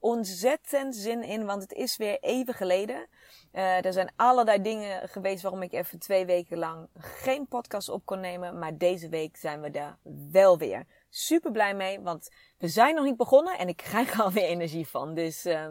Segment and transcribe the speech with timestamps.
[0.00, 3.06] Ontzettend zin in, want het is weer even geleden.
[3.52, 8.04] Uh, er zijn allerlei dingen geweest waarom ik even twee weken lang geen podcast op
[8.04, 8.58] kon nemen.
[8.58, 9.98] Maar deze week zijn we daar
[10.30, 10.86] wel weer.
[11.08, 12.28] Super blij mee, want
[12.58, 15.14] we zijn nog niet begonnen en ik krijg alweer energie van.
[15.14, 15.66] Dus uh,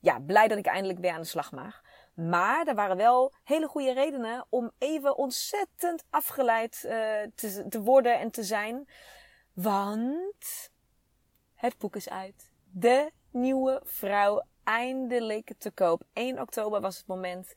[0.00, 1.82] ja, blij dat ik eindelijk weer aan de slag mag.
[2.14, 6.92] Maar er waren wel hele goede redenen om even ontzettend afgeleid uh,
[7.34, 8.88] te, te worden en te zijn.
[9.52, 10.70] Want
[11.54, 12.52] het boek is uit.
[12.72, 16.02] De nieuwe vrouw eindelijk te koop.
[16.12, 17.54] 1 oktober was het moment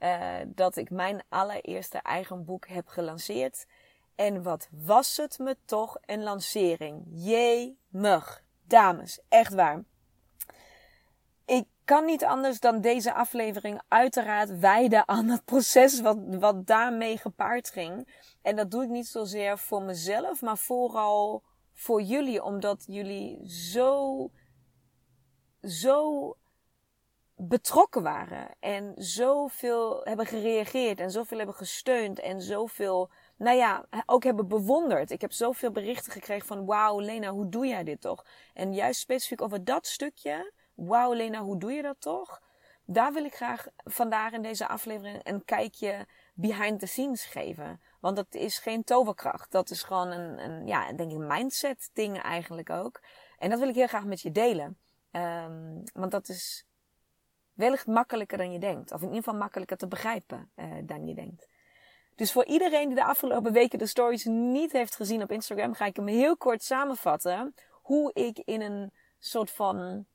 [0.00, 3.66] uh, dat ik mijn allereerste eigen boek heb gelanceerd.
[4.14, 7.02] En wat was het me toch een lancering.
[7.10, 8.42] Jemig.
[8.66, 9.84] Dames, echt waar.
[11.44, 17.18] Ik kan niet anders dan deze aflevering uiteraard wijden aan het proces wat, wat daarmee
[17.18, 18.08] gepaard ging.
[18.42, 24.30] En dat doe ik niet zozeer voor mezelf, maar vooral voor jullie, omdat jullie zo,
[25.66, 26.36] zo
[27.36, 34.24] betrokken waren en zoveel hebben gereageerd en zoveel hebben gesteund en zoveel, nou ja, ook
[34.24, 35.10] hebben bewonderd.
[35.10, 38.24] Ik heb zoveel berichten gekregen van, wauw Lena, hoe doe jij dit toch?
[38.54, 42.42] En juist specifiek over dat stukje, wauw Lena, hoe doe je dat toch?
[42.86, 47.80] Daar wil ik graag vandaag in deze aflevering een kijkje behind the scenes geven.
[48.00, 49.50] Want dat is geen toverkracht.
[49.50, 53.00] Dat is gewoon een, een ja, denk ik, mindset ding eigenlijk ook.
[53.38, 54.78] En dat wil ik heel graag met je delen.
[55.16, 56.66] Um, want dat is
[57.52, 58.92] wellicht makkelijker dan je denkt.
[58.92, 61.48] Of in ieder geval makkelijker te begrijpen uh, dan je denkt.
[62.14, 65.84] Dus voor iedereen die de afgelopen weken de stories niet heeft gezien op Instagram, ga
[65.84, 67.54] ik hem heel kort samenvatten.
[67.70, 70.06] Hoe ik in een soort van,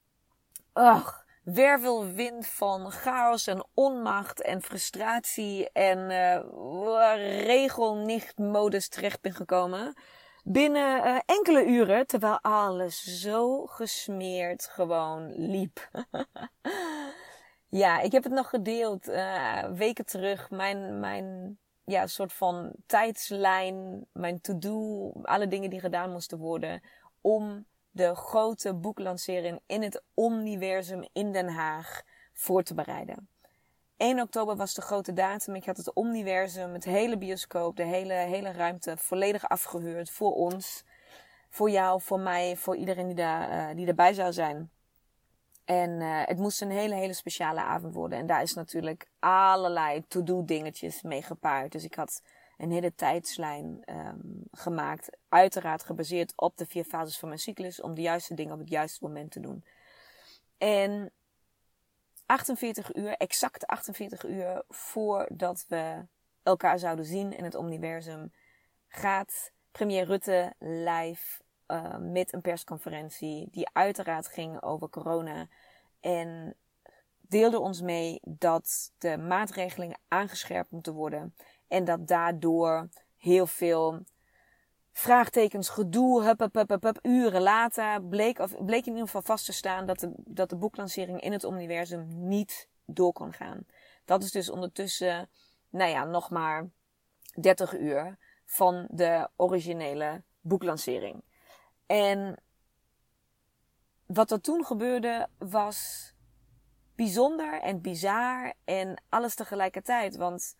[0.74, 9.94] ugh, wervelwind van chaos en onmacht en frustratie en uh, regelnicht-modus terecht ben gekomen.
[10.44, 15.90] Binnen uh, enkele uren, terwijl alles zo gesmeerd gewoon liep.
[17.82, 20.50] ja, ik heb het nog gedeeld uh, weken terug.
[20.50, 26.82] Mijn, mijn ja, soort van tijdslijn, mijn to-do, alle dingen die gedaan moesten worden
[27.22, 32.02] om de grote boeklancering in het universum in Den Haag
[32.34, 33.30] voor te bereiden.
[34.00, 35.56] 1 oktober was de grote datum.
[35.56, 40.84] Ik had het universum, het hele bioscoop, de hele, hele ruimte volledig afgehuurd voor ons.
[41.50, 44.72] Voor jou, voor mij, voor iedereen die, daar, uh, die erbij zou zijn.
[45.66, 48.20] En uh, het moest een hele, hele speciale avond worden.
[48.20, 51.72] En daar is natuurlijk allerlei to-do dingetjes mee gepaard.
[51.72, 52.22] Dus ik had
[52.58, 55.18] een hele tijdslijn um, gemaakt.
[55.30, 57.82] Uiteraard gebaseerd op de vier fases van mijn cyclus.
[57.82, 59.64] Om de juiste dingen op het juiste moment te doen.
[60.58, 61.12] En
[62.29, 66.06] 48 uur, exact 48 uur voordat we
[66.44, 68.31] elkaar zouden zien in het universum,
[68.88, 75.47] gaat premier Rutte live uh, met een persconferentie die uiteraard ging over corona.
[76.00, 76.56] En
[77.22, 81.35] deelde ons mee dat de maatregelingen aangescherpt moeten worden.
[81.67, 84.03] En dat daardoor heel veel
[85.00, 89.54] vraagtekens, gedoe, hup, hup, hup, uren later bleek, of bleek in ieder geval vast te
[89.54, 93.66] staan dat de, dat de boeklancering in het universum niet door kon gaan.
[94.06, 95.30] Dat is dus ondertussen,
[95.70, 96.70] nou ja, nog maar
[97.41, 101.23] 30 uur van de originele boeklancering.
[101.85, 102.44] En
[104.06, 106.12] wat er toen gebeurde was
[106.96, 110.16] bijzonder en bizar en alles tegelijkertijd.
[110.16, 110.56] Want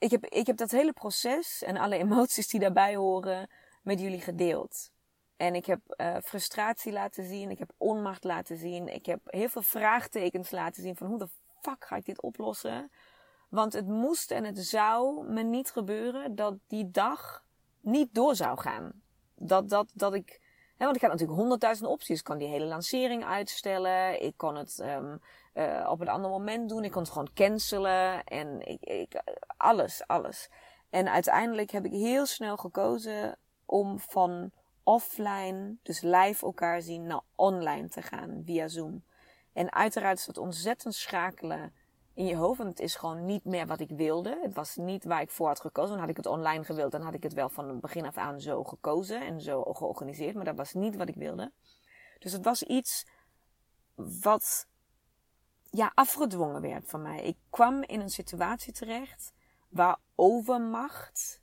[0.00, 3.50] ik heb, ik heb dat hele proces en alle emoties die daarbij horen
[3.82, 4.90] met jullie gedeeld.
[5.36, 9.48] En ik heb uh, frustratie laten zien, ik heb onmacht laten zien, ik heb heel
[9.48, 11.28] veel vraagtekens laten zien van hoe de
[11.60, 12.90] fuck ga ik dit oplossen?
[13.48, 17.44] Want het moest en het zou me niet gebeuren dat die dag
[17.80, 19.02] niet door zou gaan.
[19.34, 20.40] Dat, dat, dat ik
[20.76, 22.18] want ik had natuurlijk honderdduizend opties.
[22.18, 24.22] Ik kon die hele lancering uitstellen.
[24.22, 25.20] Ik kon het um,
[25.54, 26.84] uh, op een ander moment doen.
[26.84, 28.24] Ik kon het gewoon cancelen.
[28.24, 29.22] En ik, ik,
[29.56, 30.50] alles, alles.
[30.90, 34.50] En uiteindelijk heb ik heel snel gekozen om van
[34.82, 39.04] offline, dus live elkaar zien, naar online te gaan via Zoom.
[39.52, 41.72] En uiteraard is dat ontzettend schakelen
[42.14, 42.58] in je hoofd.
[42.58, 44.38] Want het is gewoon niet meer wat ik wilde.
[44.42, 45.90] Het was niet waar ik voor had gekozen.
[45.90, 46.92] Dan had ik het online gewild.
[46.92, 50.34] Dan had ik het wel van begin af aan zo gekozen en zo georganiseerd.
[50.34, 51.52] Maar dat was niet wat ik wilde.
[52.18, 53.06] Dus het was iets
[53.94, 54.68] wat
[55.70, 57.22] ja, afgedwongen werd van mij.
[57.22, 59.32] Ik kwam in een situatie terecht
[59.68, 61.40] waar overmacht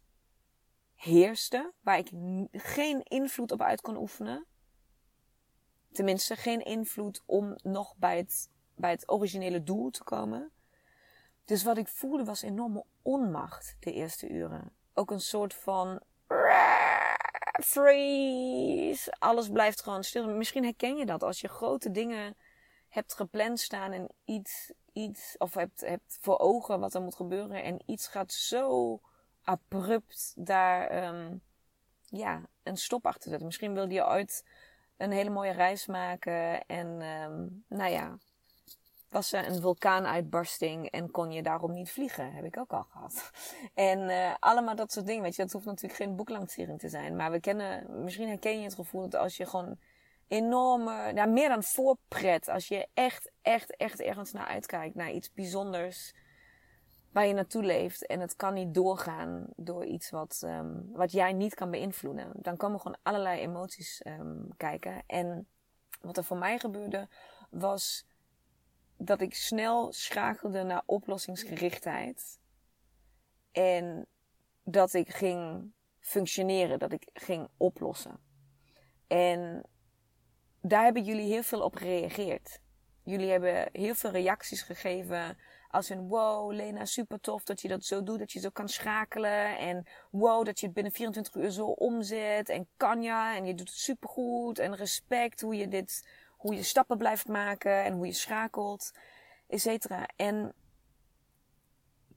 [0.95, 1.73] heerste.
[1.81, 2.09] Waar ik
[2.51, 4.45] geen invloed op uit kon oefenen.
[5.91, 10.51] Tenminste, geen invloed om nog bij het, bij het originele doel te komen.
[11.45, 14.71] Dus wat ik voelde was enorme onmacht de eerste uren.
[14.93, 16.01] Ook een soort van
[17.63, 19.13] freeze.
[19.19, 20.27] Alles blijft gewoon stil.
[20.29, 22.35] Misschien herken je dat als je grote dingen
[22.89, 27.63] hebt gepland staan en iets, iets of hebt, hebt voor ogen wat er moet gebeuren
[27.63, 29.01] en iets gaat zo
[29.43, 31.41] abrupt daar um,
[32.09, 33.45] ja, een stop achter zetten.
[33.45, 34.45] Misschien wilde je ooit
[34.97, 38.17] een hele mooie reis maken en um, nou ja,
[39.09, 42.31] was er een vulkaanuitbarsting en kon je daarom niet vliegen.
[42.33, 43.31] Heb ik ook al gehad.
[43.73, 45.23] En uh, allemaal dat soort dingen.
[45.23, 47.15] Weet je, dat hoeft natuurlijk geen boeklancering te zijn.
[47.15, 49.77] Maar we kennen, misschien herken je het gevoel dat als je gewoon
[50.27, 52.47] enorme, ja, meer dan voorpret.
[52.47, 54.95] Als je echt, echt, echt ergens naar uitkijkt.
[54.95, 56.13] Naar iets bijzonders
[57.11, 58.05] waar je naartoe leeft.
[58.05, 62.31] En het kan niet doorgaan door iets wat, um, wat jij niet kan beïnvloeden.
[62.35, 65.03] Dan komen gewoon allerlei emoties um, kijken.
[65.07, 65.47] En
[66.01, 67.07] wat er voor mij gebeurde
[67.49, 68.05] was
[68.97, 72.39] dat ik snel schakelde naar oplossingsgerichtheid.
[73.51, 74.07] En
[74.63, 78.19] dat ik ging functioneren, dat ik ging oplossen.
[79.07, 79.63] En
[80.61, 82.59] daar hebben jullie heel veel op gereageerd.
[83.03, 85.37] Jullie hebben heel veel reacties gegeven.
[85.69, 88.69] Als een wow, Lena, super tof dat je dat zo doet, dat je zo kan
[88.69, 89.57] schakelen.
[89.57, 92.49] En wow, dat je het binnen 24 uur zo omzet.
[92.49, 94.59] En kan ja, en je doet het supergoed.
[94.59, 96.03] En respect hoe je dit
[96.37, 98.91] hoe je stappen blijft maken en hoe je schakelt,
[99.47, 100.07] et cetera.
[100.15, 100.53] En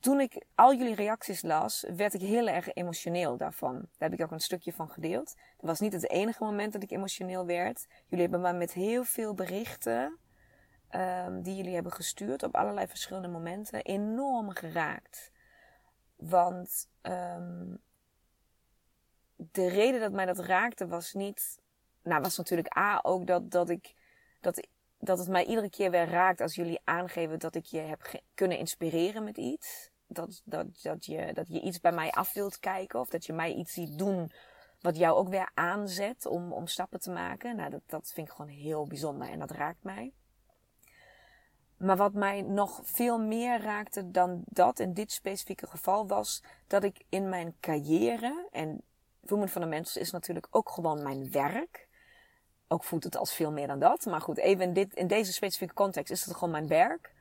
[0.00, 3.75] toen ik al jullie reacties las, werd ik heel erg emotioneel daarvan.
[3.75, 5.35] Daar heb ik ook een stukje van gedeeld.
[5.35, 7.87] Dat was niet het enige moment dat ik emotioneel werd.
[8.06, 10.19] Jullie hebben me met heel veel berichten
[10.91, 15.31] um, die jullie hebben gestuurd op allerlei verschillende momenten enorm geraakt.
[16.17, 17.81] Want um,
[19.37, 21.61] de reden dat mij dat raakte was niet.
[22.03, 23.94] Nou, was natuurlijk A ook dat, dat ik
[24.41, 24.69] dat,
[25.00, 28.58] dat het mij iedere keer weer raakt als jullie aangeven dat ik je heb kunnen
[28.58, 29.91] inspireren met iets.
[30.06, 33.32] Dat, dat, dat, je, dat je iets bij mij af wilt kijken of dat je
[33.32, 34.32] mij iets ziet doen
[34.81, 37.56] wat jou ook weer aanzet om, om stappen te maken.
[37.56, 40.12] Nou, dat, dat vind ik gewoon heel bijzonder en dat raakt mij.
[41.76, 46.85] Maar wat mij nog veel meer raakte dan dat in dit specifieke geval was dat
[46.85, 48.82] ik in mijn carrière, en
[49.20, 51.88] Women van de Mensen is natuurlijk ook gewoon mijn werk
[52.72, 54.05] ook voelt het als veel meer dan dat.
[54.05, 57.12] Maar goed, even in, dit, in deze specifieke context is het gewoon mijn werk.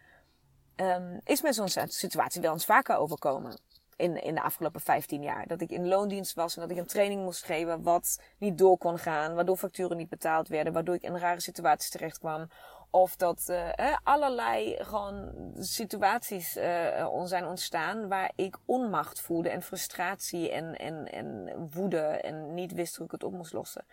[0.75, 3.59] Um, is me zo'n situatie wel eens vaker overkomen.
[3.95, 5.47] In, in de afgelopen 15 jaar.
[5.47, 8.77] Dat ik in loondienst was en dat ik een training moest geven wat niet door
[8.77, 9.35] kon gaan.
[9.35, 10.73] Waardoor facturen niet betaald werden.
[10.73, 12.49] Waardoor ik in rare situaties terecht kwam.
[12.91, 20.51] Of dat uh, allerlei gewoon situaties uh, zijn ontstaan waar ik onmacht voelde en frustratie
[20.51, 23.85] en, en, en woede en niet wist hoe ik het op moest lossen.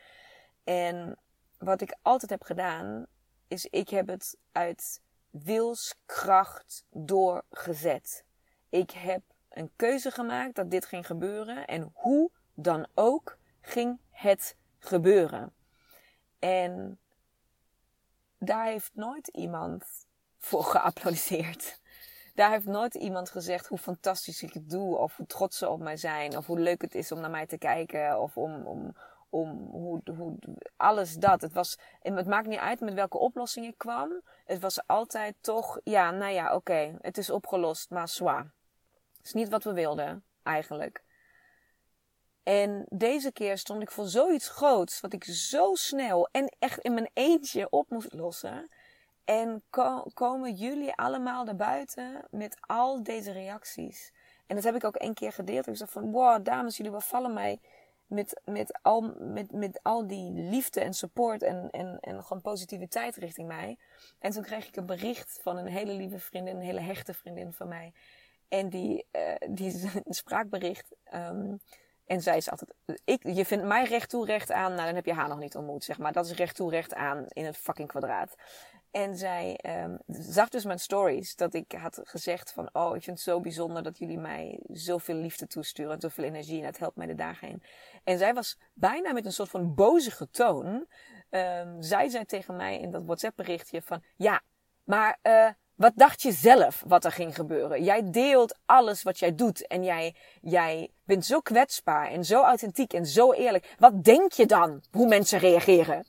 [0.64, 1.18] En
[1.58, 3.06] wat ik altijd heb gedaan,
[3.48, 8.24] is ik heb het uit wilskracht doorgezet.
[8.68, 14.56] Ik heb een keuze gemaakt dat dit ging gebeuren en hoe dan ook ging het
[14.78, 15.54] gebeuren.
[16.38, 16.98] En
[18.38, 20.06] daar heeft nooit iemand
[20.38, 21.80] voor geapplaudiseerd.
[22.34, 25.80] Daar heeft nooit iemand gezegd hoe fantastisch ik het doe, of hoe trots ze op
[25.80, 28.96] mij zijn, of hoe leuk het is om naar mij te kijken, of om, om,
[29.30, 30.38] om hoe, hoe,
[30.76, 31.40] alles dat.
[31.40, 34.22] Het, was, het maakt niet uit met welke oplossing ik kwam.
[34.44, 38.52] Het was altijd toch, ja, nou ja, oké, het is opgelost, maar zwaar.
[39.16, 41.04] Het is niet wat we wilden, eigenlijk.
[42.42, 46.94] En deze keer stond ik voor zoiets groots, wat ik zo snel en echt in
[46.94, 48.68] mijn eentje op moest lossen.
[49.24, 49.62] En
[50.14, 54.12] komen jullie allemaal naar buiten met al deze reacties.
[54.46, 55.66] En dat heb ik ook één keer gedeeld.
[55.66, 57.60] Ik zei van, wow, dames, jullie bevallen mij
[58.06, 63.16] met, met, al, met, met al die liefde en support en, en, en gewoon positiviteit
[63.16, 63.78] richting mij.
[64.18, 67.52] En toen kreeg ik een bericht van een hele lieve vriendin, een hele hechte vriendin
[67.52, 67.92] van mij.
[68.48, 71.60] En die, uh, die een spraakbericht um,
[72.06, 74.74] En zij is altijd, ik, je vindt mij recht toe, recht aan.
[74.74, 76.12] Nou, dan heb je haar nog niet ontmoet, zeg maar.
[76.12, 78.34] Dat is recht toe, recht aan in het fucking kwadraat.
[78.90, 81.36] En zij um, zag dus mijn stories.
[81.36, 85.14] Dat ik had gezegd van, oh, ik vind het zo bijzonder dat jullie mij zoveel
[85.14, 85.92] liefde toesturen.
[85.92, 86.58] En zoveel energie.
[86.58, 87.62] En dat helpt mij de dagen heen.
[88.04, 90.86] En zij was bijna met een soort van bozige toon.
[91.30, 94.40] Um, zij zei tegen mij in dat WhatsApp berichtje van, ja,
[94.84, 97.84] maar uh, wat dacht je zelf wat er ging gebeuren?
[97.84, 102.92] Jij deelt alles wat jij doet en jij, jij bent zo kwetsbaar en zo authentiek
[102.92, 103.74] en zo eerlijk.
[103.78, 106.06] Wat denk je dan hoe mensen reageren?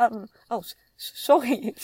[0.00, 0.62] Um, oh,
[1.00, 1.74] sorry,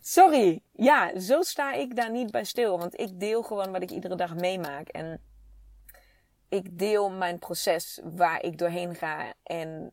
[0.00, 0.62] sorry.
[0.72, 2.78] Ja, zo sta ik daar niet bij stil.
[2.78, 4.88] Want ik deel gewoon wat ik iedere dag meemaak.
[4.88, 5.20] En
[6.48, 9.34] ik deel mijn proces waar ik doorheen ga.
[9.42, 9.92] En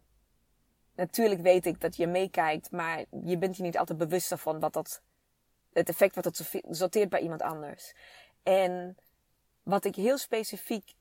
[0.95, 4.73] natuurlijk weet ik dat je meekijkt, maar je bent je niet altijd bewust van wat
[4.73, 5.01] dat
[5.73, 7.93] het effect wat het sorteert bij iemand anders.
[8.43, 8.97] En
[9.63, 10.93] wat ik heel specifiek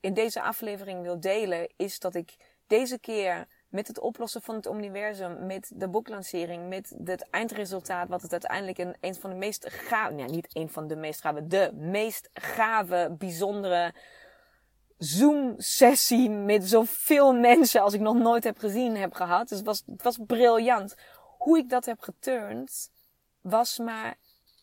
[0.00, 4.66] in deze aflevering wil delen, is dat ik deze keer met het oplossen van het
[4.66, 9.70] universum, met de boeklancering, met het eindresultaat, wat het uiteindelijk een, een van de meest
[9.70, 13.94] gave, ja, niet een van de meest gave, de meest gave, bijzondere
[14.98, 19.48] Zoom-sessie met zoveel mensen als ik nog nooit heb gezien heb gehad.
[19.48, 20.94] Dus het was, het was briljant.
[21.38, 22.90] Hoe ik dat heb geturnd,
[23.40, 24.18] was maar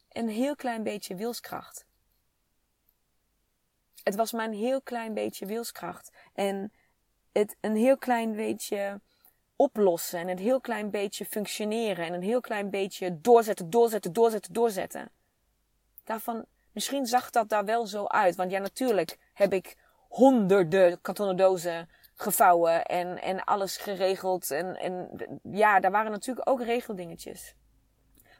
[0.09, 1.85] een heel klein beetje wilskracht.
[4.03, 6.11] Het was maar een heel klein beetje wilskracht.
[6.33, 6.71] En
[7.31, 9.01] het een heel klein beetje
[9.55, 10.19] oplossen.
[10.19, 12.05] En een heel klein beetje functioneren.
[12.05, 15.11] En een heel klein beetje doorzetten, doorzetten, doorzetten, doorzetten.
[16.03, 18.35] Daarvan, misschien zag dat daar wel zo uit.
[18.35, 24.51] Want ja, natuurlijk heb ik honderden kartonnen dozen gevouwen en, en alles geregeld.
[24.51, 25.09] En, en
[25.43, 27.55] ja, daar waren natuurlijk ook regeldingetjes.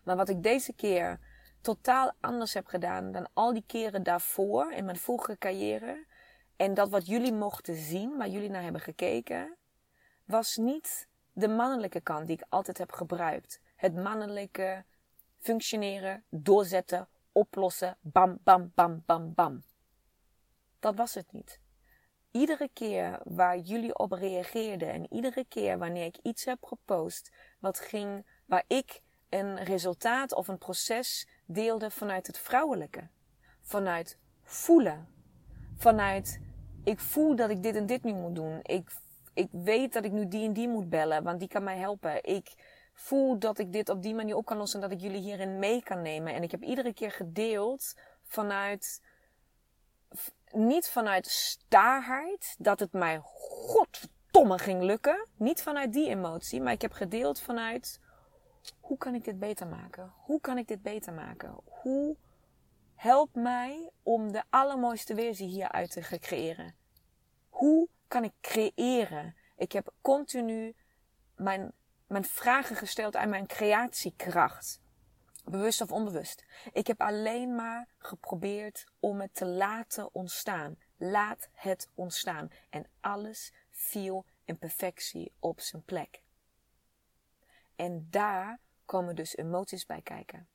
[0.04, 1.20] Maar wat ik deze keer
[1.62, 6.06] totaal anders heb gedaan dan al die keren daarvoor in mijn vorige carrière.
[6.60, 9.58] En dat wat jullie mochten zien, waar jullie naar hebben gekeken,
[10.26, 13.62] was niet de mannelijke kant die ik altijd heb gebruikt.
[13.76, 14.86] Het mannelijke
[15.38, 19.64] functioneren, doorzetten, oplossen, bam, bam, bam, bam, bam.
[20.80, 21.60] Dat was het niet.
[22.32, 27.80] Iedere keer waar jullie op reageerden en iedere keer wanneer ik iets heb gepost wat
[27.80, 33.08] ging, waar ik een resultaat of een proces deelde vanuit het vrouwelijke.
[33.62, 35.08] Vanuit voelen.
[35.78, 36.48] Vanuit
[36.90, 38.60] ik voel dat ik dit en dit nu moet doen.
[38.64, 38.92] Ik,
[39.34, 42.24] ik weet dat ik nu die en die moet bellen, want die kan mij helpen.
[42.24, 42.54] Ik
[42.94, 45.60] voel dat ik dit op die manier op kan lossen en dat ik jullie hierin
[45.60, 46.34] mee kan nemen.
[46.34, 49.02] En ik heb iedere keer gedeeld vanuit,
[50.52, 55.28] niet vanuit staarheid, dat het mij godverdomme ging lukken.
[55.38, 58.00] Niet vanuit die emotie, maar ik heb gedeeld vanuit
[58.80, 60.14] hoe kan ik dit beter maken?
[60.16, 61.56] Hoe kan ik dit beter maken?
[61.66, 62.16] Hoe
[62.96, 66.79] help mij om de allermooiste versie hieruit te creëren?
[67.60, 69.36] Hoe kan ik creëren?
[69.58, 70.76] Ik heb continu
[71.36, 71.72] mijn,
[72.08, 74.82] mijn vragen gesteld aan mijn creatiekracht.
[75.46, 76.46] Bewust of onbewust.
[76.74, 80.78] Ik heb alleen maar geprobeerd om het te laten ontstaan.
[80.98, 82.50] Laat het ontstaan.
[82.70, 86.22] En alles viel in perfectie op zijn plek.
[87.76, 90.48] En daar komen dus emoties bij kijken.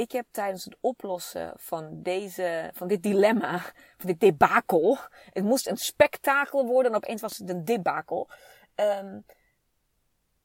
[0.00, 3.58] Ik heb tijdens het oplossen van, deze, van dit dilemma,
[3.96, 4.98] van dit debakel.
[5.30, 8.28] Het moest een spektakel worden en opeens was het een debakel.
[8.74, 9.24] Um,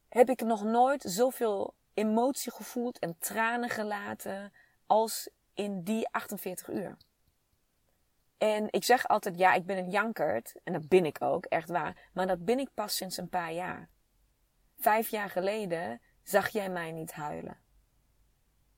[0.10, 4.54] heb ik nog nooit zoveel emotie gevoeld en tranen gelaten
[4.86, 6.98] als in die 48 uur.
[8.38, 10.56] En ik zeg altijd, ja, ik ben een jankert.
[10.64, 12.10] En dat ben ik ook, echt waar.
[12.14, 13.90] Maar dat ben ik pas sinds een paar jaar.
[14.80, 17.65] Vijf jaar geleden zag jij mij niet huilen.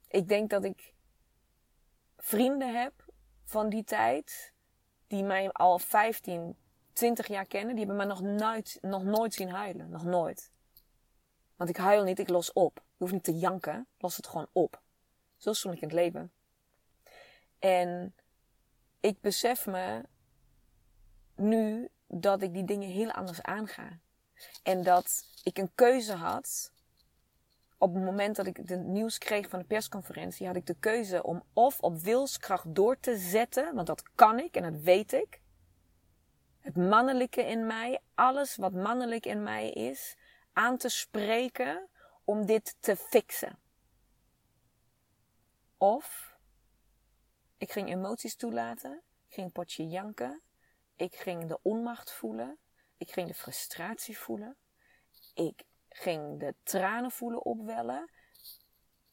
[0.08, 0.94] Ik denk dat ik
[2.18, 2.94] vrienden heb
[3.46, 4.54] van die tijd,
[5.08, 6.56] die mij al 15,
[6.94, 9.90] 20 jaar kennen, die hebben mij nog nooit, nog nooit zien huilen.
[9.90, 10.52] Nog nooit.
[11.56, 12.76] Want ik huil niet, ik los op.
[12.76, 14.82] Je hoeft niet te janken, los het gewoon op.
[15.38, 16.32] Zo stond ik in het leven.
[17.60, 18.16] En
[19.00, 20.04] ik besef me
[21.36, 24.00] nu dat ik die dingen heel anders aanga.
[24.64, 26.72] En dat ik een keuze had
[27.78, 31.24] op het moment dat ik het nieuws kreeg van de persconferentie, had ik de keuze
[31.24, 35.42] om of op wilskracht door te zetten, want dat kan ik en dat weet ik.
[36.60, 40.16] Het mannelijke in mij, alles wat mannelijk in mij is,
[40.54, 41.88] aan te spreken
[42.24, 43.60] om dit te fixen.
[45.78, 46.36] Of
[47.58, 50.42] ik ging emoties toelaten, ik ging potje janken,
[50.96, 52.58] ik ging de onmacht voelen,
[52.98, 54.56] ik ging de frustratie voelen,
[55.34, 55.64] ik
[55.98, 58.10] ging de tranen voelen opwellen.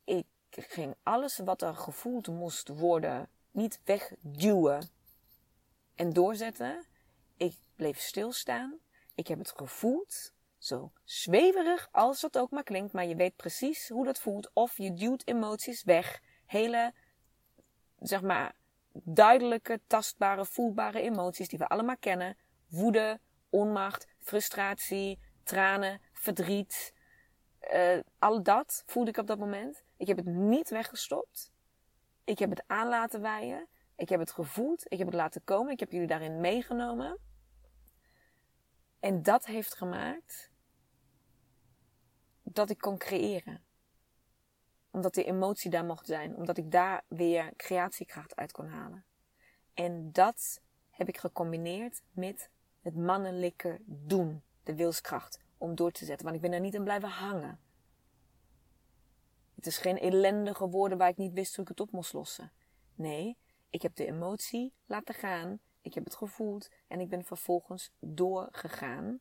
[0.05, 4.89] Ik ging alles wat er gevoeld moest worden niet wegduwen
[5.95, 6.87] en doorzetten.
[7.37, 8.79] Ik bleef stilstaan.
[9.15, 10.33] Ik heb het gevoeld.
[10.59, 14.51] Zo zweverig als dat ook maar klinkt, maar je weet precies hoe dat voelt.
[14.53, 16.23] Of je duwt emoties weg.
[16.47, 16.95] Hele,
[17.99, 18.55] zeg maar,
[18.93, 22.37] duidelijke, tastbare, voelbare emoties die we allemaal kennen.
[22.69, 26.95] Woede, onmacht, frustratie, tranen, verdriet.
[27.73, 29.85] Uh, al dat voelde ik op dat moment.
[29.97, 31.53] Ik heb het niet weggestopt.
[32.25, 33.69] Ik heb het aan laten waaien.
[33.97, 34.85] Ik heb het gevoeld.
[34.93, 35.73] Ik heb het laten komen.
[35.73, 37.19] Ik heb jullie daarin meegenomen.
[39.01, 40.51] En dat heeft gemaakt
[42.43, 43.65] dat ik kon creëren.
[44.91, 46.37] Omdat de emotie daar mocht zijn.
[46.37, 49.05] Omdat ik daar weer creatiekracht uit kon halen.
[49.75, 52.51] En dat heb ik gecombineerd met
[52.81, 54.43] het mannelijke doen.
[54.63, 56.25] De wilskracht om door te zetten.
[56.25, 57.61] Want ik ben er niet in blijven hangen.
[59.55, 62.53] Het is geen ellendige woorden waar ik niet wist hoe ik het op moest lossen.
[62.95, 63.37] Nee,
[63.71, 65.61] ik heb de emotie laten gaan.
[65.81, 66.71] Ik heb het gevoeld.
[66.89, 69.21] En ik ben vervolgens doorgegaan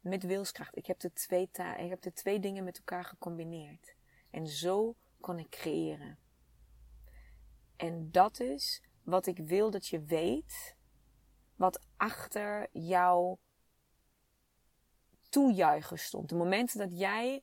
[0.00, 0.76] met wilskracht.
[0.76, 3.94] Ik heb de twee, ta ik heb de twee dingen met elkaar gecombineerd.
[4.30, 6.18] En zo kon ik creëren.
[7.76, 10.76] En dat is wat ik wil dat je weet.
[11.56, 13.38] Wat achter jouw
[15.28, 16.28] toejuichen stond.
[16.28, 17.42] De momenten dat jij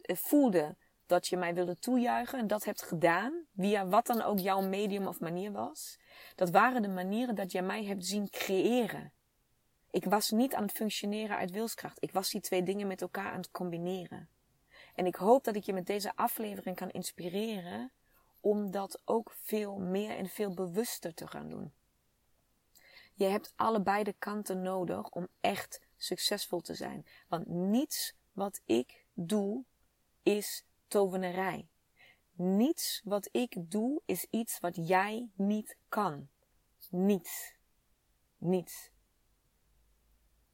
[0.00, 0.76] eh, voelde
[1.06, 5.06] dat je mij wilde toejuichen en dat hebt gedaan, via wat dan ook jouw medium
[5.06, 5.98] of manier was,
[6.34, 9.12] dat waren de manieren dat jij mij hebt zien creëren.
[9.90, 12.02] Ik was niet aan het functioneren uit wilskracht.
[12.02, 14.28] Ik was die twee dingen met elkaar aan het combineren.
[14.94, 17.92] En ik hoop dat ik je met deze aflevering kan inspireren
[18.40, 21.72] om dat ook veel meer en veel bewuster te gaan doen.
[23.14, 27.06] Je hebt allebei de kanten nodig om echt succesvol te zijn.
[27.28, 29.64] Want niets wat ik doe
[30.22, 31.68] is tovenarij.
[32.32, 36.28] Niets wat ik doe is iets wat jij niet kan.
[36.90, 37.54] Niets.
[38.38, 38.90] Niets.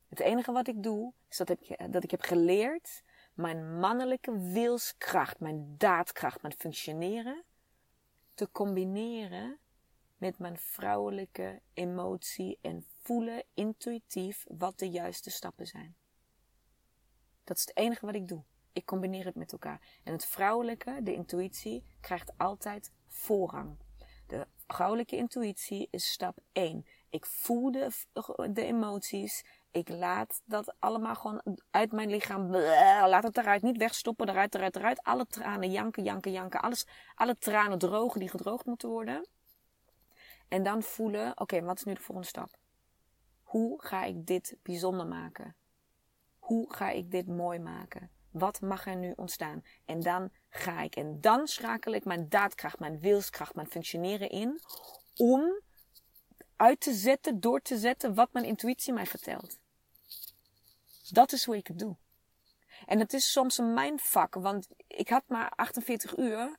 [0.09, 3.03] Het enige wat ik doe, is dat ik, dat ik heb geleerd
[3.35, 7.45] mijn mannelijke wilskracht, mijn daadkracht, mijn functioneren
[8.35, 9.59] te combineren
[10.25, 15.97] met mijn vrouwelijke emotie en voelen intuïtief wat de juiste stappen zijn.
[17.45, 18.43] Dat is het enige wat ik doe.
[18.73, 19.81] Ik combineer het met elkaar.
[20.05, 23.77] En het vrouwelijke, de intuïtie, krijgt altijd voorrang.
[24.27, 26.87] De vrouwelijke intuïtie is stap 1.
[27.11, 27.91] Ik voel de,
[28.51, 29.45] de emoties.
[29.71, 32.51] Ik laat dat allemaal gewoon uit mijn lichaam.
[33.13, 33.63] laat het eruit.
[33.63, 34.29] Niet wegstoppen.
[34.29, 35.03] Eruit, eruit, eruit.
[35.03, 36.61] Alle tranen janken, janken, janken.
[36.61, 39.27] Alles, alle tranen drogen die gedroogd moeten worden.
[40.49, 42.59] En dan voelen, oké, wat is nu de volgende stap?
[43.43, 45.57] Hoe ga ik dit bijzonder maken?
[46.39, 48.11] Hoe ga ik dit mooi maken?
[48.31, 49.65] Wat mag er nu ontstaan?
[49.85, 50.97] En dan ga ik.
[50.97, 54.61] En dan schakel ik mijn daadkracht, mijn wilskracht, mijn functioneren in.
[55.17, 55.61] Om
[56.57, 59.59] uit te zetten, door te zetten wat mijn intuïtie mij vertelt.
[61.11, 61.97] Dat is hoe ik het doe.
[62.87, 66.57] En het is soms een mindfuck, want ik had maar 48 uur.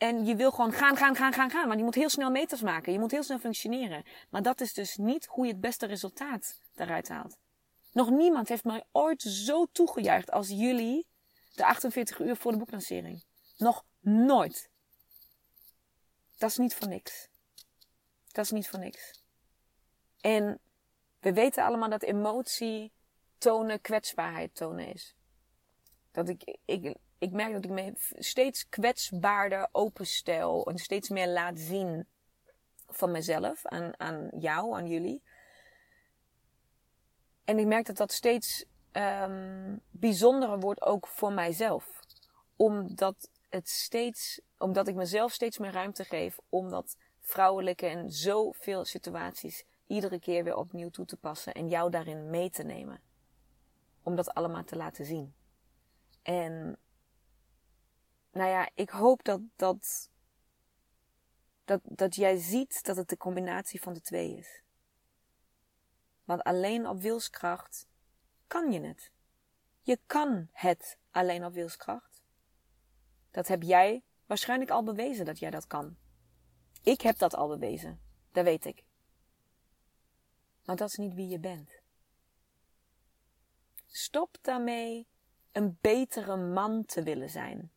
[0.00, 1.66] En je wil gewoon gaan, gaan, gaan, gaan, gaan.
[1.66, 2.92] Want je moet heel snel meters maken.
[2.92, 4.04] Je moet heel snel functioneren.
[4.30, 7.36] Maar dat is dus niet hoe je het beste resultaat daaruit haalt.
[7.92, 11.06] Nog niemand heeft mij ooit zo toegejuicht als jullie
[11.54, 13.24] de 48 uur voor de boeklancering.
[13.56, 14.70] Nog nooit.
[16.38, 17.28] Dat is niet voor niks.
[18.32, 19.22] Dat is niet voor niks.
[20.20, 20.60] En
[21.18, 22.92] we weten allemaal dat emotie
[23.38, 25.16] tonen kwetsbaarheid tonen is.
[26.10, 31.58] Dat ik, ik, ik merk dat ik me steeds kwetsbaarder openstel en steeds meer laat
[31.58, 32.06] zien
[32.88, 35.22] van mezelf aan, aan jou, aan jullie.
[37.44, 42.00] En ik merk dat dat steeds um, bijzonderer wordt ook voor mijzelf.
[42.56, 48.84] Omdat het steeds, omdat ik mezelf steeds meer ruimte geef om dat vrouwelijke en zoveel
[48.84, 53.00] situaties iedere keer weer opnieuw toe te passen en jou daarin mee te nemen.
[54.02, 55.34] Om dat allemaal te laten zien.
[56.22, 56.78] En
[58.30, 60.10] nou ja, ik hoop dat, dat,
[61.64, 64.62] dat, dat jij ziet dat het de combinatie van de twee is.
[66.24, 67.86] Want alleen op wilskracht
[68.46, 69.12] kan je het.
[69.80, 72.22] Je kan het alleen op wilskracht.
[73.30, 75.96] Dat heb jij waarschijnlijk al bewezen dat jij dat kan.
[76.82, 78.00] Ik heb dat al bewezen.
[78.32, 78.84] Dat weet ik.
[80.64, 81.80] Maar dat is niet wie je bent.
[83.86, 85.06] Stop daarmee
[85.52, 87.72] een betere man te willen zijn.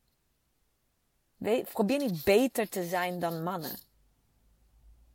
[1.72, 3.78] Probeer niet beter te zijn dan mannen.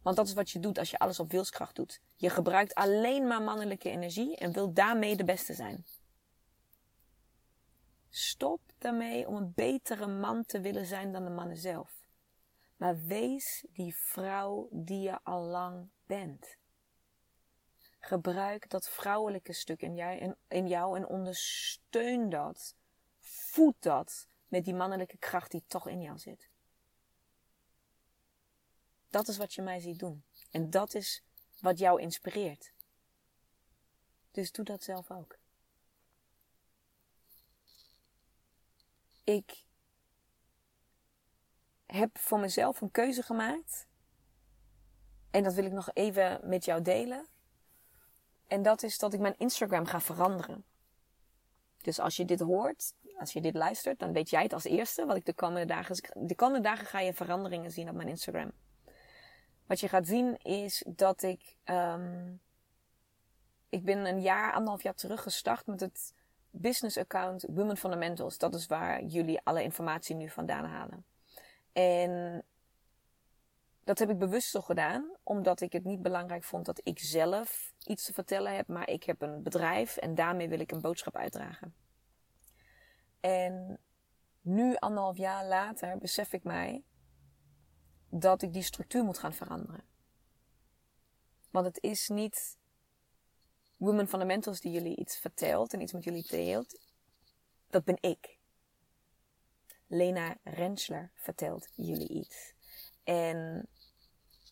[0.02, 2.00] Want dat is wat je doet als je alles op wilskracht doet.
[2.16, 5.84] Je gebruikt alleen maar mannelijke energie en wil daarmee de beste zijn.
[8.08, 12.06] Stop daarmee om een betere man te willen zijn dan de mannen zelf.
[12.76, 16.56] Maar wees die vrouw die je al lang bent.
[17.98, 22.74] Gebruik dat vrouwelijke stuk in jou en, in jou en ondersteun dat.
[23.18, 26.48] Voed dat met die mannelijke kracht die toch in jou zit.
[29.11, 30.24] Dat is wat je mij ziet doen.
[30.50, 31.22] En dat is
[31.61, 32.72] wat jou inspireert.
[34.30, 35.38] Dus doe dat zelf ook.
[39.24, 39.64] Ik
[41.87, 43.87] heb voor mezelf een keuze gemaakt.
[45.30, 47.28] En dat wil ik nog even met jou delen.
[48.46, 50.64] En dat is dat ik mijn Instagram ga veranderen.
[51.82, 55.07] Dus als je dit hoort, als je dit luistert, dan weet jij het als eerste.
[55.07, 55.96] Wat ik de komende dagen.
[56.14, 58.52] De komende dagen ga je veranderingen zien op mijn Instagram.
[59.66, 61.57] Wat je gaat zien is dat ik.
[61.64, 62.40] Um,
[63.68, 66.14] ik ben een jaar, anderhalf jaar terug gestart met het
[66.50, 68.38] business account Women Fundamentals.
[68.38, 71.04] Dat is waar jullie alle informatie nu vandaan halen.
[71.72, 72.42] En
[73.85, 77.72] dat heb ik bewust zo gedaan, omdat ik het niet belangrijk vond dat ik zelf
[77.85, 81.16] iets te vertellen heb, maar ik heb een bedrijf en daarmee wil ik een boodschap
[81.16, 81.74] uitdragen.
[83.20, 83.81] En
[84.40, 86.85] nu, anderhalf jaar later, besef ik mij
[88.09, 89.85] dat ik die structuur moet gaan veranderen.
[91.50, 92.59] Want het is niet
[93.76, 96.81] Women Fundamentals die jullie iets vertelt en iets met jullie deelt.
[97.70, 98.38] Dat ben ik.
[99.87, 102.54] Lena Rensler vertelt jullie iets.
[103.04, 103.68] En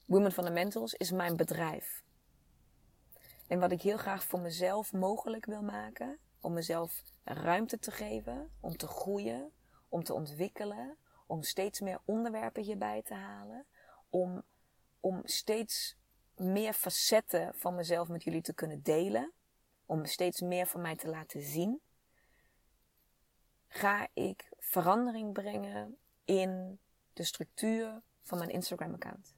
[0.04, 2.04] Women Fundamentals is mijn bedrijf.
[3.46, 8.50] En wat ik heel graag voor mezelf mogelijk wil maken, om mezelf ruimte te geven,
[8.60, 9.52] om te groeien,
[9.88, 10.96] om te ontwikkelen,
[11.26, 13.66] om steeds meer onderwerpen hierbij te halen,
[14.10, 14.42] om,
[15.00, 15.96] om steeds
[16.36, 19.32] meer facetten van mezelf met jullie te kunnen delen,
[19.86, 21.80] om steeds meer van mij te laten zien,
[23.68, 26.78] ga ik verandering brengen in
[27.12, 29.34] de structuur van mijn Instagram-account.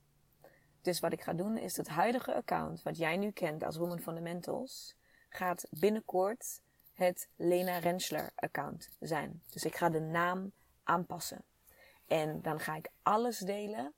[0.82, 4.00] Dus wat ik ga doen is het huidige account, wat jij nu kent als Woman
[4.00, 4.96] Fundamentals,
[5.28, 6.60] gaat binnenkort
[6.98, 9.42] het Lena Rensler account zijn.
[9.50, 10.52] Dus ik ga de naam
[10.84, 11.44] aanpassen.
[12.06, 13.94] En dan ga ik alles delen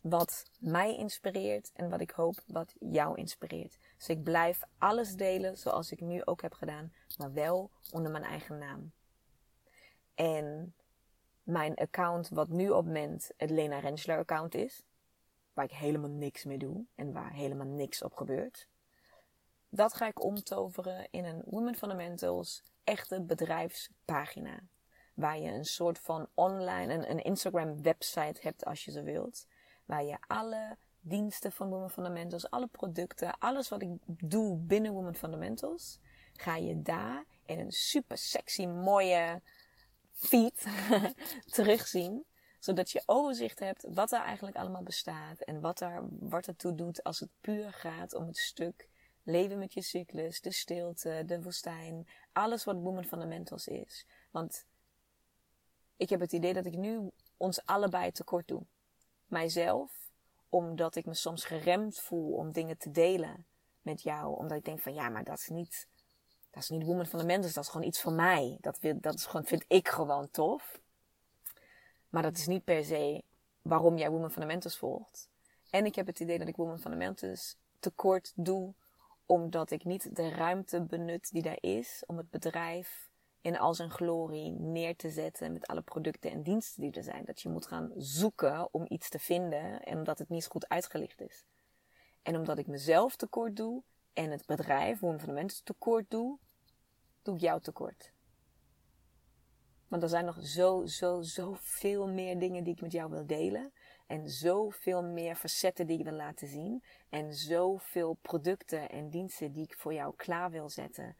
[0.00, 3.78] wat mij inspireert en wat ik hoop wat jou inspireert.
[3.96, 8.24] Dus ik blijf alles delen zoals ik nu ook heb gedaan, maar wel onder mijn
[8.24, 8.92] eigen naam.
[10.14, 10.74] En
[11.42, 14.82] mijn account, wat nu op moment het Lena Rensler account is,
[15.52, 18.68] waar ik helemaal niks mee doe en waar helemaal niks op gebeurt,
[19.74, 24.60] dat ga ik omtoveren in een Women Fundamentals echte bedrijfspagina.
[25.14, 29.46] Waar je een soort van online, een, een Instagram website hebt als je zo wilt.
[29.84, 35.14] Waar je alle diensten van Women Fundamentals, alle producten, alles wat ik doe binnen Women
[35.14, 35.98] Fundamentals,
[36.32, 39.40] ga je daar in een super sexy mooie
[40.12, 40.66] feed
[41.54, 42.24] terugzien.
[42.58, 45.40] Zodat je overzicht hebt wat er eigenlijk allemaal bestaat.
[45.40, 48.90] En wat, er, wat ertoe doet als het puur gaat om het stuk
[49.22, 52.08] leven met je cyclus, de stilte, de woestijn.
[52.32, 54.06] Alles wat Women Fundamentals is.
[54.30, 54.66] Want
[55.96, 58.62] ik heb het idee dat ik nu ons allebei tekort doe.
[59.26, 60.10] Mijzelf,
[60.48, 63.46] omdat ik me soms geremd voel om dingen te delen
[63.82, 64.36] met jou.
[64.36, 65.86] Omdat ik denk van ja, maar dat is niet
[66.52, 68.58] dat is niet Woman Fundamentals, dat is gewoon iets van mij.
[68.60, 70.80] Dat, dat is gewoon, vind ik gewoon tof.
[72.08, 73.22] Maar dat is niet per se
[73.62, 75.28] waarom jij Woman Fundamentals volgt.
[75.70, 78.74] En ik heb het idee dat ik Woman Fundamentals tekort doe,
[79.32, 83.90] omdat ik niet de ruimte benut die daar is om het bedrijf in al zijn
[83.90, 87.24] glorie neer te zetten met alle producten en diensten die er zijn.
[87.24, 91.20] Dat je moet gaan zoeken om iets te vinden en omdat het niet goed uitgelicht
[91.20, 91.44] is.
[92.22, 96.38] En omdat ik mezelf tekort doe, en het bedrijf, Women Fundamentals, tekort doe,
[97.22, 98.12] doe ik jou tekort.
[99.88, 103.26] Want er zijn nog zo, zo, zo veel meer dingen die ik met jou wil
[103.26, 103.72] delen.
[104.12, 106.84] En zoveel meer facetten die ik wil laten zien.
[107.08, 111.16] En zoveel producten en diensten die ik voor jou klaar wil zetten.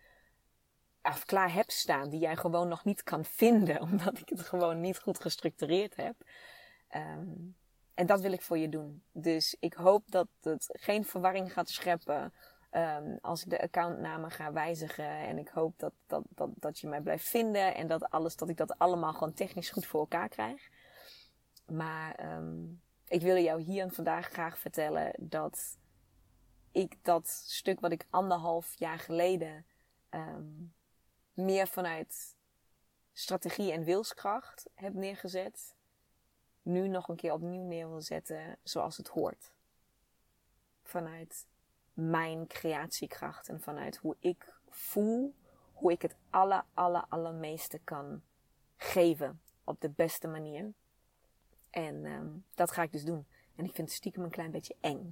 [1.03, 4.81] Of klaar heb staan, die jij gewoon nog niet kan vinden, omdat ik het gewoon
[4.81, 6.15] niet goed gestructureerd heb.
[6.97, 7.57] Um,
[7.95, 9.03] en dat wil ik voor je doen.
[9.13, 12.33] Dus ik hoop dat het geen verwarring gaat scheppen
[12.75, 15.09] Um, als ik de accountnamen ga wijzigen.
[15.09, 17.75] En ik hoop dat, dat, dat, dat je mij blijft vinden.
[17.75, 20.69] En dat, alles, dat ik dat allemaal gewoon technisch goed voor elkaar krijg.
[21.73, 25.79] Maar um, ik wil jou hier vandaag graag vertellen dat
[26.71, 29.67] ik dat stuk wat ik anderhalf jaar geleden
[30.11, 30.75] um,
[31.35, 32.37] meer vanuit
[33.13, 35.75] strategie en wilskracht heb neergezet,
[36.63, 39.53] nu nog een keer opnieuw neer wil zetten zoals het hoort.
[40.83, 41.47] Vanuit
[41.95, 45.35] mijn creatiekracht en vanuit hoe ik voel,
[45.73, 48.23] hoe ik het aller, aller, allermeeste kan
[48.77, 50.73] geven op de beste manier.
[51.73, 53.27] En um, dat ga ik dus doen.
[53.57, 55.11] En ik vind het stiekem een klein beetje eng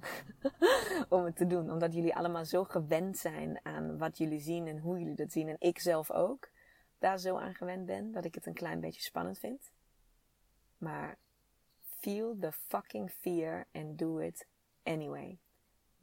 [1.09, 1.71] om het te doen.
[1.71, 5.47] Omdat jullie allemaal zo gewend zijn aan wat jullie zien en hoe jullie dat zien.
[5.47, 6.49] En ik zelf ook
[6.99, 9.71] daar zo aan gewend ben dat ik het een klein beetje spannend vind.
[10.77, 11.17] Maar
[11.81, 14.47] feel the fucking fear and do it
[14.83, 15.39] anyway.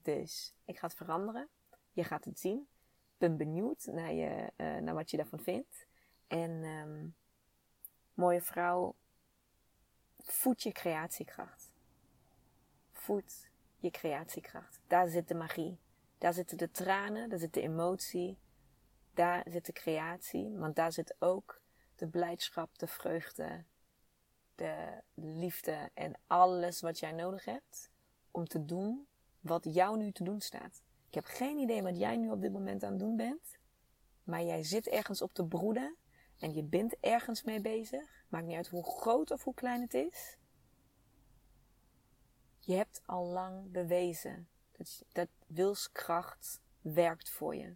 [0.02, 1.48] Dus ik ga het veranderen.
[1.92, 2.68] Je gaat het zien.
[3.12, 5.86] Ik ben benieuwd naar, je, uh, naar wat je daarvan vindt.
[6.26, 7.14] En um,
[8.14, 8.94] mooie vrouw,
[10.48, 11.72] voed je creatiekracht.
[12.92, 14.80] Voed je creatiekracht.
[14.86, 15.78] Daar zit de magie.
[16.18, 18.38] Daar zitten de tranen, daar zit de emotie.
[19.14, 21.60] Daar zit de creatie, want daar zit ook
[21.96, 23.64] de blijdschap, de vreugde,
[24.54, 27.90] de liefde en alles wat jij nodig hebt
[28.30, 29.06] om te doen
[29.40, 30.82] wat jou nu te doen staat.
[31.08, 33.58] Ik heb geen idee wat jij nu op dit moment aan het doen bent,
[34.22, 35.96] maar jij zit ergens op te broeden
[36.38, 38.24] en je bent ergens mee bezig.
[38.28, 40.37] Maakt niet uit hoe groot of hoe klein het is.
[42.68, 47.74] Je hebt al lang bewezen dat, dat wilskracht werkt voor je.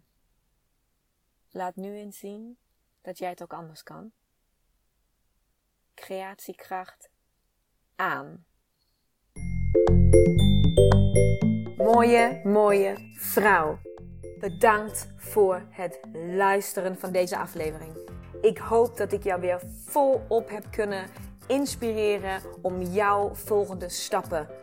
[1.51, 2.57] Laat nu eens zien
[3.01, 4.11] dat jij het ook anders kan.
[5.93, 7.09] Creatiekracht
[7.95, 8.45] aan.
[11.77, 13.79] Mooie, mooie vrouw.
[14.39, 18.11] Bedankt voor het luisteren van deze aflevering.
[18.41, 21.09] Ik hoop dat ik jou weer volop heb kunnen
[21.47, 24.62] inspireren om jouw volgende stappen